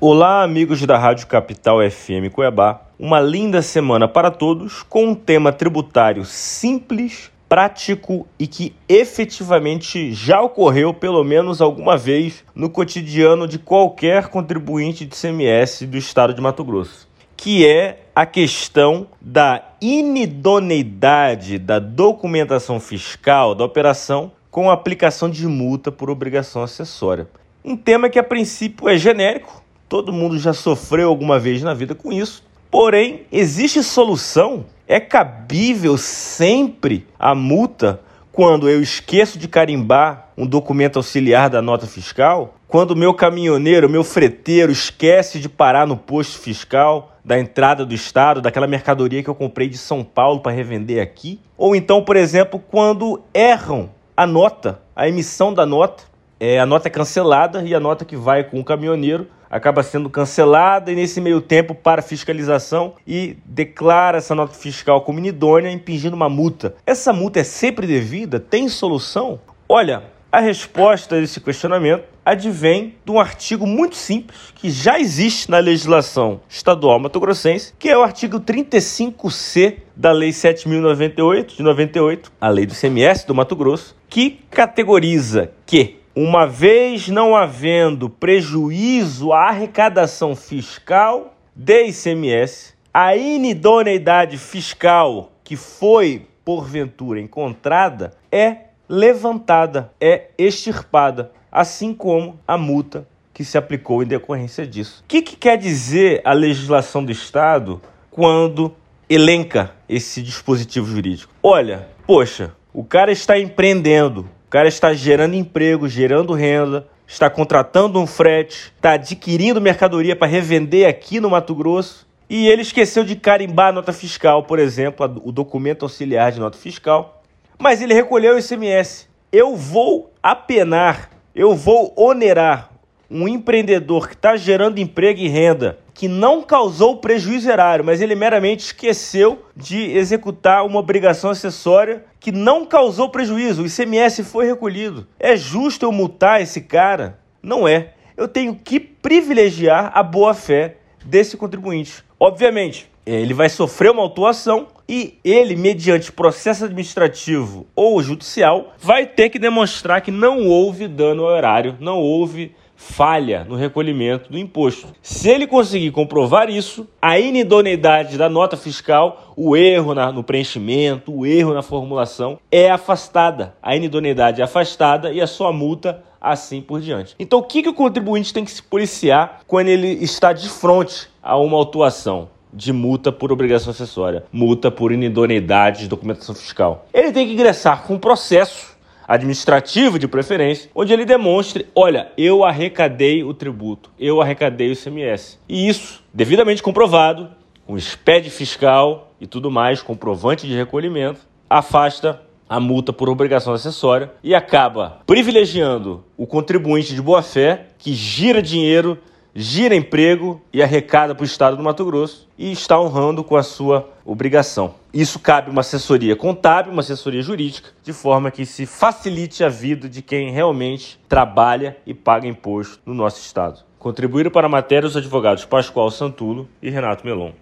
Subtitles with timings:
[0.00, 2.82] Olá, amigos da Rádio Capital FM Cuiabá.
[2.96, 10.40] Uma linda semana para todos com um tema tributário simples, prático e que efetivamente já
[10.40, 16.40] ocorreu pelo menos alguma vez no cotidiano de qualquer contribuinte de CMS do estado de
[16.40, 25.28] Mato Grosso, que é a questão da inidoneidade da documentação fiscal da operação com aplicação
[25.28, 27.26] de multa por obrigação acessória.
[27.64, 31.94] Um tema que a princípio é genérico, Todo mundo já sofreu alguma vez na vida
[31.94, 32.42] com isso.
[32.70, 34.66] Porém, existe solução?
[34.86, 41.86] É cabível sempre a multa quando eu esqueço de carimbar um documento auxiliar da nota
[41.86, 42.54] fiscal?
[42.68, 47.94] Quando o meu caminhoneiro, meu freteiro esquece de parar no posto fiscal da entrada do
[47.94, 51.40] estado, daquela mercadoria que eu comprei de São Paulo para revender aqui?
[51.56, 56.04] Ou então, por exemplo, quando erram a nota, a emissão da nota,
[56.38, 60.10] é, a nota é cancelada e a nota que vai com o caminhoneiro acaba sendo
[60.10, 66.16] cancelada e nesse meio tempo para fiscalização e declara essa nota fiscal como inidônea, impingindo
[66.16, 66.74] uma multa.
[66.86, 68.38] Essa multa é sempre devida?
[68.40, 69.40] Tem solução?
[69.68, 75.50] Olha, a resposta a esse questionamento advém de um artigo muito simples que já existe
[75.50, 82.48] na legislação estadual mato-grossense, que é o artigo 35C da Lei 7098 de 98, a
[82.50, 89.50] Lei do CMS do Mato Grosso, que categoriza que uma vez não havendo prejuízo à
[89.50, 101.30] arrecadação fiscal de ICMS, a inidoneidade fiscal que foi, porventura, encontrada é levantada, é extirpada,
[101.52, 105.04] assim como a multa que se aplicou em decorrência disso.
[105.04, 108.74] O que, que quer dizer a legislação do Estado quando
[109.08, 111.32] elenca esse dispositivo jurídico?
[111.40, 118.00] Olha, poxa, o cara está empreendendo, o cara está gerando emprego, gerando renda, está contratando
[118.00, 122.06] um frete, está adquirindo mercadoria para revender aqui no Mato Grosso.
[122.30, 126.56] E ele esqueceu de carimbar a nota fiscal, por exemplo, o documento auxiliar de nota
[126.56, 127.22] fiscal.
[127.58, 129.06] Mas ele recolheu o ICMS.
[129.30, 132.70] Eu vou apenar, eu vou onerar
[133.10, 138.14] um empreendedor que está gerando emprego e renda que não causou prejuízo erário, mas ele
[138.14, 143.62] meramente esqueceu de executar uma obrigação acessória que não causou prejuízo.
[143.62, 145.06] O ICMS foi recolhido.
[145.18, 147.18] É justo eu multar esse cara?
[147.42, 147.94] Não é.
[148.16, 152.04] Eu tenho que privilegiar a boa-fé desse contribuinte.
[152.18, 159.30] Obviamente, ele vai sofrer uma autuação e ele, mediante processo administrativo ou judicial, vai ter
[159.30, 164.86] que demonstrar que não houve dano ao erário, não houve falha no recolhimento do imposto.
[165.02, 171.12] Se ele conseguir comprovar isso, a inidoneidade da nota fiscal, o erro na, no preenchimento,
[171.12, 173.56] o erro na formulação é afastada.
[173.60, 177.16] A inidoneidade é afastada e a sua multa assim por diante.
[177.18, 181.08] Então, o que, que o contribuinte tem que se policiar quando ele está de frente
[181.20, 182.28] a uma autuação?
[182.50, 186.86] de multa por obrigação acessória, multa por inidoneidade de documentação fiscal.
[186.94, 188.77] Ele tem que ingressar com um processo
[189.08, 195.38] administrativo de preferência, onde ele demonstre: olha, eu arrecadei o tributo, eu arrecadei o ICMS.
[195.48, 197.30] E isso, devidamente comprovado,
[197.66, 204.10] com SPED fiscal e tudo mais, comprovante de recolhimento, afasta a multa por obrigação acessória
[204.22, 208.98] e acaba privilegiando o contribuinte de boa fé que gira dinheiro
[209.34, 213.42] gira emprego e arrecada para o estado do Mato Grosso e está honrando com a
[213.42, 214.74] sua obrigação.
[214.92, 219.88] Isso cabe uma assessoria contábil, uma assessoria jurídica, de forma que se facilite a vida
[219.88, 223.60] de quem realmente trabalha e paga imposto no nosso estado.
[223.78, 227.32] Contribuíram para a matéria os advogados Pascoal Santulo e Renato Melon.